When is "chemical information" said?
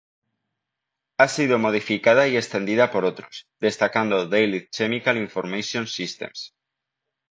4.71-5.85